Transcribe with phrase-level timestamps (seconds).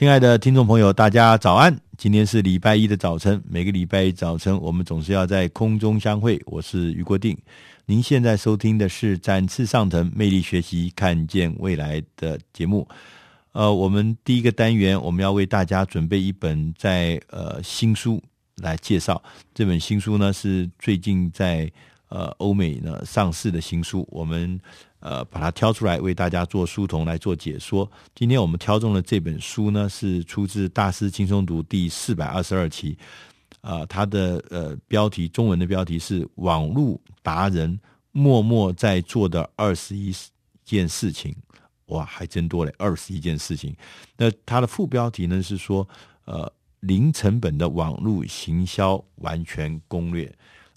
[0.00, 1.78] 亲爱的听众朋友，大家早安！
[1.98, 6.40] 今天是礼拜一的早晨，每个礼拜一早晨，我们总是要在空中相会。
[6.46, 7.36] 我是于国定，
[7.84, 12.88] 您现在收听的是《展翅上腾，魅力学习，看见未来》的节目。
[13.52, 18.22] 呃，我们第一个单元，我们要为大家准备一本在呃新书
[18.56, 19.22] 来介绍。
[19.52, 21.70] 这本新书呢，是最近在
[22.10, 24.06] 呃欧美呢上市的新书。
[24.10, 24.60] 我们。
[25.02, 27.90] 呃，把它挑出来为大家做书童来做解说。
[28.14, 32.98] 今天我们挑中的这本书呢，是出自《大师轻松读》第四百二十二期。
[33.62, 37.80] 啊、呃，它的呃标题，中文的标题是“网络达人
[38.12, 40.14] 默默在做的二十一
[40.66, 41.34] 件事情”。
[41.88, 43.74] 哇，还真多嘞，二十一件事情。
[44.18, 45.88] 那它的副标题呢是说，
[46.26, 50.30] 呃，零成本的网络行销完全攻略。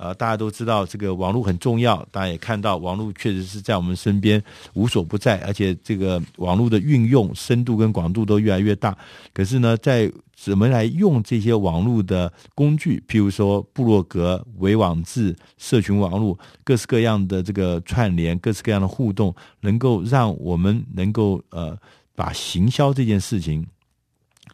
[0.00, 8.96] 呃，大家都知道这个网络很重要，大家也看到网络确实是在我们身边无所不在，而且这个网络的运用深度跟广度都越来越大。
[9.34, 21.76] 可是呢，在怎么来用这些网络的工具，譬如说部落格、微网志、社群网络，各式各样的这个串联，各式各样的互动，能够让我们能够呃
[22.14, 23.66] 把行销这件事情。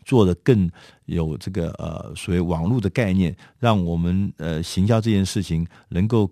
[0.07, 0.71] 做得更
[1.05, 6.31] 有这个呃所谓网络的概念，让我们呃行销这件事情能够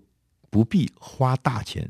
[0.49, 1.87] 不必花大钱，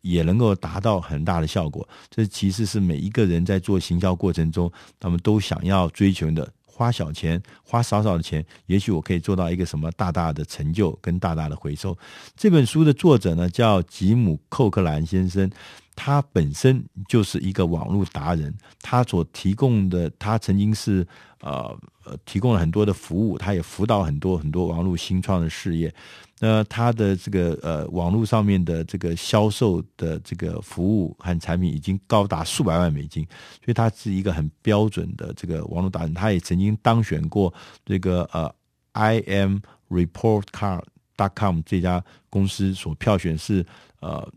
[0.00, 1.88] 也能够达到很大的效果。
[2.10, 6.50] 这其实是每一个人在做行销过程中，他们都想要追求的。
[6.78, 11.96] 花小钱，花少少的钱，也许我可以做到一个什么大大的成就跟大大的回收。
[12.36, 15.50] 这本书的作者呢，叫吉姆·寇克兰先生。
[15.96, 21.04] 他本身就是一个网络达人，他所提供的，他曾经是
[21.40, 25.92] 呃呃提供了很多的服务，他也辅导很多很多网络新创的事业。
[26.38, 33.26] 那他的这个呃网络上面的这个销售的这个服务和产品已经高达数百万美金，
[33.64, 36.12] 所以他是一个很标准的这个网络达人。
[36.12, 37.52] 他也曾经当选过
[37.86, 38.54] 这个呃
[38.92, 39.56] I M
[39.88, 40.82] Report Card
[41.16, 43.64] dot com 这家公司所票选是
[44.00, 44.30] 呃。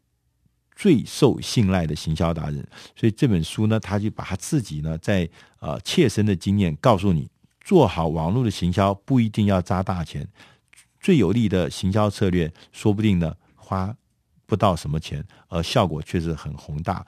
[0.79, 5.29] 最受信赖的行销达人，所以这本书呢，他就把他自己呢，在
[5.59, 7.29] 呃切身的经验告诉你，
[7.59, 10.25] 做好网络的行销不一定要砸大钱，
[11.01, 13.93] 最有利的行销策略，说不定呢花
[14.45, 17.05] 不到什么钱，而效果却是很宏大。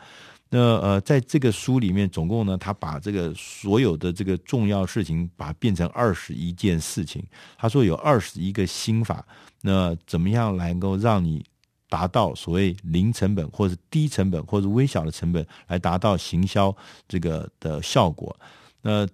[0.50, 7.24] 那呃，在这个书里面，总共呢，他把这个所有的这个重要事情，把它变成二十一件事情。
[7.58, 9.26] 他说有二十一个心法，
[9.62, 11.42] 那怎么样能够让你
[11.92, 16.74] 达到所谓零成本，或者低成本，或者微小的成本，来达到行销
[17.06, 18.34] 这个的效果。
[18.82, 19.06] 那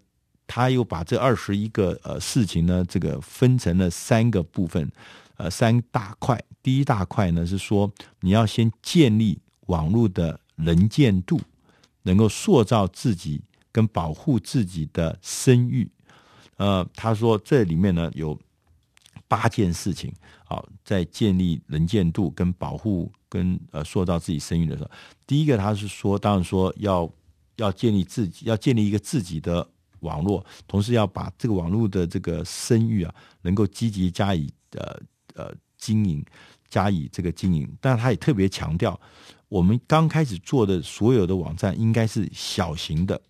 [0.45, 4.91] 他又把这二十一个呃事情呢，这个分成了三个部分，
[5.37, 6.39] 呃，三大块。
[6.61, 11.41] 第一大块呢是说，你要先建立网络的能见度，
[12.03, 15.89] 能够塑造自己跟保护自己的声誉。
[16.57, 18.39] 呃，他说这里面呢有。
[19.29, 20.09] 八件事情，
[20.49, 24.89] 好，在建立能见度跟保护跟呃塑造自己声誉的时候，
[25.25, 27.11] 第一个他是说，当然说要
[27.57, 29.69] 要建立自己，要建立一个自己的
[29.99, 34.97] 网络，同时要把这个网络的这个声誉啊，能够积极加以呃
[35.35, 36.23] 呃经营，
[36.69, 37.69] 加以这个经营。
[37.81, 38.97] 但是他也特别强调，
[39.49, 43.21] 我们刚开始做的所有的网站应该是小型的、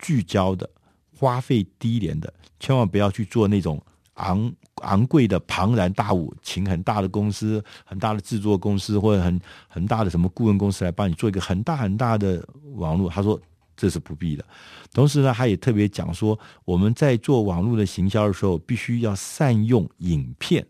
[0.00, 0.68] 聚焦的、
[1.16, 3.80] 花费低廉的，千万不要去做那种。
[4.18, 4.52] 昂
[4.82, 13.10] 昂贵的庞然大物，请很大的公司、很大的制作公司或者很很大的什么顾问公司来帮你做一个很大很大的网络。
[13.10, 13.40] 他说
[13.76, 14.44] 这是不必的。
[14.92, 20.66] 同时呢，他也特别讲说，我们在做网络的行销的时候，必须要善用影片。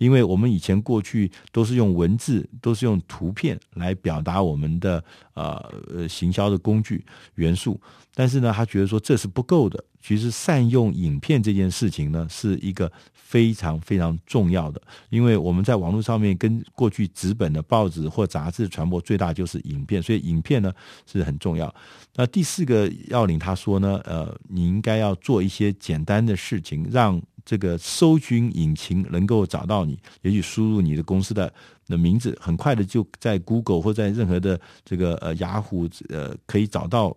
[0.00, 5.52] 因为我们以前过去都是用文字，都是用图片来表达我们的呃
[5.94, 7.78] 呃行销的工具元素，
[8.14, 9.84] 但是呢，他觉得说这是不够的。
[10.02, 14.80] 其实善用影片这件事情呢，是一个非常非常重要的。
[15.10, 20.72] 因为我们在网络上面跟过去纸本的报纸或杂志传播最大就是影片，所以影片呢
[21.04, 21.72] 是很重要。
[22.14, 27.20] 那第四个要领他说呢，呃，你应该要做一些简单的事情，让。
[27.44, 31.52] 这个搜寻引擎能够找到你，也许输入你的公司的
[31.86, 37.16] 的名字，很快的就在 Google 或在任何的这个呃雅虎呃可以找到，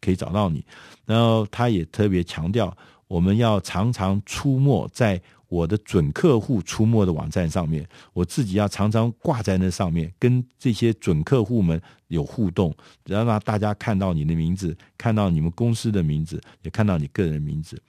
[0.00, 0.64] 可以找到你。
[1.06, 2.76] 然后他也特别强调，
[3.06, 12.74] 我们要常常出没在我的准客户出没的网站上面，我自己要常常挂在那上面，跟这些准客户们有互动，
[13.04, 17.80] 然后让大家看到你的名字，看到你们公司的名字，也看到你个人名字。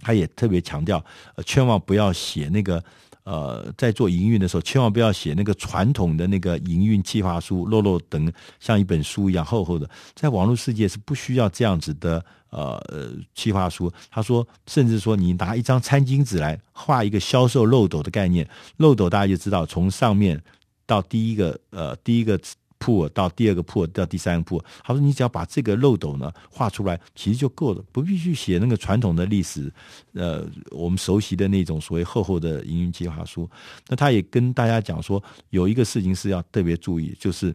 [0.00, 1.04] 他也特别强调，
[1.34, 2.82] 呃，千万不要写那个
[3.24, 9.88] 呃，在做营运的时候，千万不要写那个传统的那个营运计划书，漏漏等像一本书一样厚厚的。
[10.14, 13.92] 在网络世界是不需要这样子的呃计划书。
[14.10, 18.48] 他说，甚至说你拿一张餐巾纸来画一个销售漏斗的概念，
[18.78, 20.40] 漏斗大家就知道，从上面
[20.86, 22.38] 到第一个呃第一个。
[22.78, 29.72] 铺到第二个铺到第三个铺，他说：“你只要把这个漏斗呢画出来，其实就够了，不必去写那个传统的历史，
[30.14, 33.48] 呃，我们熟悉的那种所谓厚厚的营运计划书。”
[33.88, 37.54] 那他也跟大家讲说，有一个事情是要特别注意，就是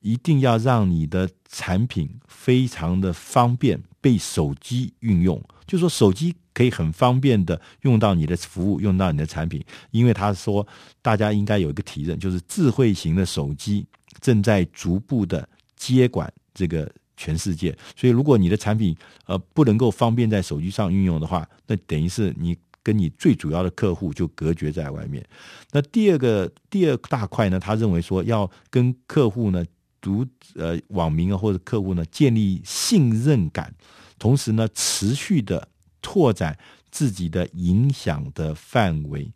[0.00, 10.66] 一定要让你的产品非常的方便被手机运用，就说手机可以很方便的用到你的服务，用到你的产品，因为他说
[11.02, 13.86] 大家应该有一个提认，就是智慧型的手机。
[14.20, 15.46] 正在逐步的
[15.76, 18.96] 接管这个全世界，所以如果你的产品
[19.26, 25.24] 呃不能够方便在手机上运用的话，那等于是你跟你最主要的客户就隔绝在外面。
[25.70, 29.64] 那第二个第二大块呢，他认为说要跟客户呢
[30.00, 33.74] 读呃网民啊或者客户呢建立信任感，
[34.18, 35.68] 同时呢持续的
[36.00, 36.58] 拓展
[36.90, 39.30] 自己的影响的范围。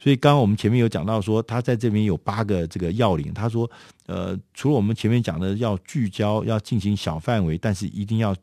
[0.00, 3.32] 所以，刚刚我们前面有讲到说，他在这边有八个这个要领。
[3.32, 3.70] 他说，
[4.04, 8.36] 呃，除了我们前面讲的要聚焦，要进行小范围，但是一定要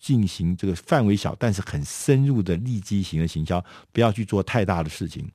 [0.00, 3.62] 进行这个范围小，但是很深入的利基型的行销，
[3.92, 5.30] 不要去做太大的事情。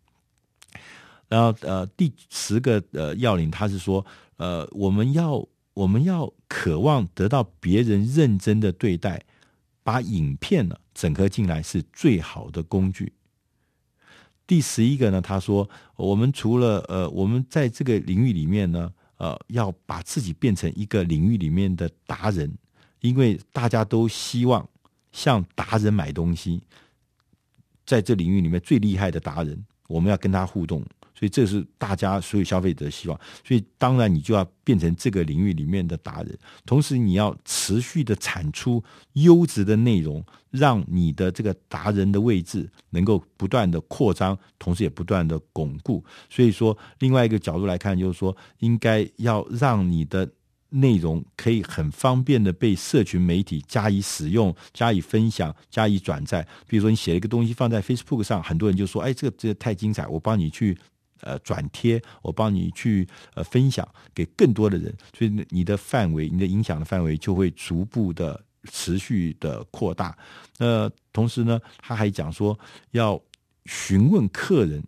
[1.27, 4.03] 然后，呃，第十个呃要领，他是说，
[4.37, 5.47] 呃，我们要
[5.79, 9.23] 我们要渴望得到别人认真的对待，
[9.81, 13.13] 把影片呢整合进来是最好的工具。
[14.45, 22.57] 第十一个呢，他说，我们除了呃，我们在这个领域里面呢，呃，要把自己变成一个领域里面的达人，
[22.99, 24.67] 因为大家都希望
[25.13, 26.61] 向达人买东西，
[27.85, 30.83] 在这领域里面最厉害的达人，我们要跟他互动。
[31.19, 38.81] 所以这是大家所有消费者的希望，所以当然你就要变成这个领域里面的达人，同时你要持续的产出
[39.13, 46.01] 优质的内容，让你的这个达人的位置能够不断的扩张，同时也不断的巩固。
[46.29, 50.31] 所以说，另外一个角度来看，就是说应该要让你的
[50.69, 56.47] 内容可以很方便的被社群媒体加以使用、加以分享、加以转载。
[56.65, 60.77] 比如说，你写了一个东西放在 Facebook 上，很多人就说：“哎，这个这个太精彩，我帮你去。”
[61.21, 70.17] 呃，转贴我帮你去呃分享给更多的人，所以你的范围、你的影响的范围就会逐步的持续的扩大。
[70.57, 72.57] 那、同时呢，他还讲说
[72.91, 73.21] 要
[73.65, 74.83] 询问客人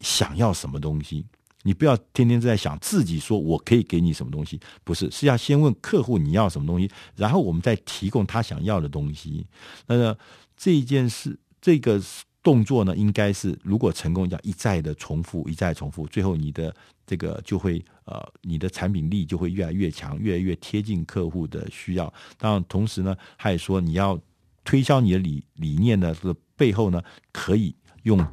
[0.00, 1.24] 想要什么东西，
[1.62, 9.46] 你不要天天在想自己说我可以给你什么东西，不是，是要先问客户你要什么东西，然后我们再提供他想要的东西。
[9.86, 10.16] 那、
[10.56, 12.02] 这一件事，这个。
[12.44, 16.72] 动作呢，应该是如果成功，要一再的重复，一再重复，最后你的
[17.06, 22.12] 这个就会呃，你的产品力就会越来越强，越来越贴近客户的需要。
[22.38, 24.20] 当然，同时呢，他也说你要
[24.62, 27.02] 推销你的理理念的这背后呢，
[27.32, 28.24] 可以用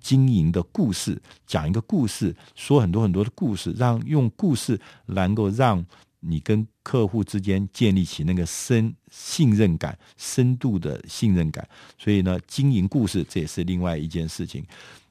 [0.00, 5.84] 经营的故事讲一个故事，说很多很多的故事，让用故事能够让。
[6.28, 11.66] 你跟客户之间建立起那个深信任感、深度的信任感，
[11.96, 14.62] 所以呢，经营故事这也是另外一件事情，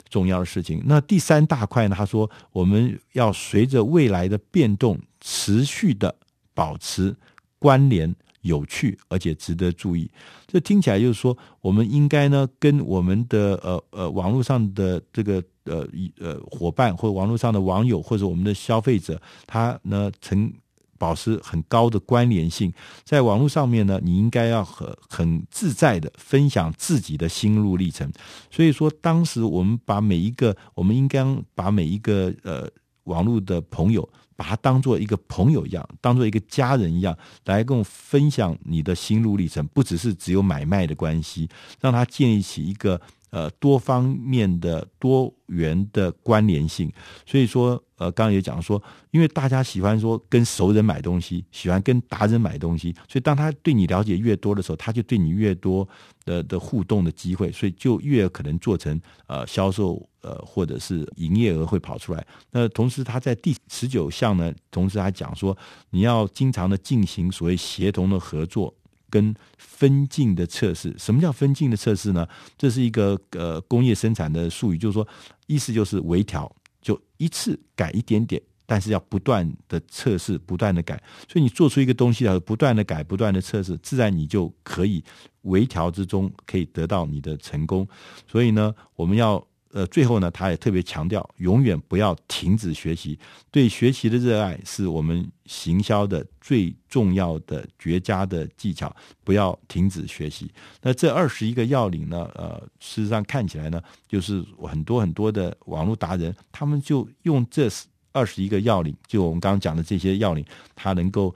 [0.09, 0.81] 重要的事情。
[0.85, 6.15] 那第三大块呢，他说我们要随着未来的变动，持续的
[6.53, 7.15] 保持
[7.57, 10.09] 关联、有趣而且值得注意。
[10.45, 15.87] 这听起来就是说，我们应该呢，跟我们的呃呃网络上的这个呃
[16.19, 20.53] 呃伙伴，或网络上的网友，或者我们的消费者，他呢曾。
[20.97, 22.73] 保持很高的关联性，
[23.03, 28.11] 在网络上面呢，你应该要很很自在的分享自己的心路历程。
[28.51, 31.23] 所以说，当时我们把每一个，我们应该
[31.55, 32.69] 把每一个呃
[33.03, 41.47] 网络的朋友，把他当做一个朋友一样，当做一个家人一样，来跟我分享你的心路历程，不只是只有买卖的关系，
[41.79, 42.99] 让他建立起一个。
[43.29, 46.91] 呃，多方面的多元的关联性，
[47.25, 48.81] 所以说，呃，刚刚也讲说，
[49.11, 55.87] 因为大家喜欢说跟熟人买东西，喜欢跟达人买东西，所以当他对你了解越多的时候，他就对你越多
[56.23, 62.25] 的的互动的机会，所以就越可能做成呃销售呃或者是营业额会跑出来。
[62.51, 65.55] 那同时他在第十九项呢，同时还讲说，
[65.89, 68.73] 你要经常的进行所谓协同的合作。
[69.09, 72.27] 跟分镜的测试，什么叫分镜的测试呢？
[72.57, 75.07] 这是一个呃工业生产的术语，就是说
[75.45, 81.01] 意思就是微调，就一次改一点点，但是要不断的测试，不断的改。
[81.27, 85.03] 所以你做出一个东西来，不断的改，不断的测试，自然你就可以
[85.43, 87.87] 微调之中可以得到你的成功。
[88.29, 93.19] 所以呢，我们要呃，最后呢，他也特别强调，永远不要停止学习。
[93.51, 100.51] 对学习的热爱是我们行销的最重要的绝佳的技巧，不要停止学习。
[100.81, 107.69] 那这二十一个要领呢，呃，事实上看起来呢，就是很多很多的网络达人，他们就用这
[108.11, 110.45] 二十一个要领，就我们刚刚讲的这些要领，
[110.75, 111.35] 他能够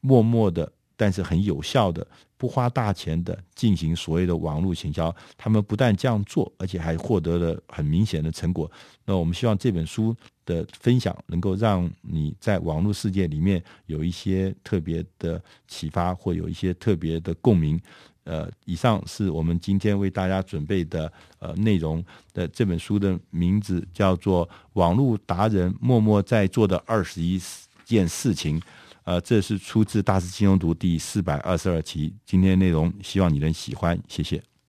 [0.00, 0.72] 默默的。
[0.96, 8.70] 但是很有效的，不花大钱的进行所谓的网络行销，他们不但这样做，而且还获得了很明显的成果。
[9.04, 10.14] 那我们希望这本书
[10.46, 17.80] 的分享能够让你在网络世界里面有一些特别的启发，或有一些特别的共鸣。
[18.24, 27.38] 呃，以上是我们今天为大家准备的呃内容的这本书的名字叫做《网络达人默默在做的二十一
[27.84, 28.58] 件事情》。
[29.04, 32.14] 呃，这是出自《大师金融读》第四百二十二期。
[32.24, 34.53] 今天内容希望你能喜欢，谢谢。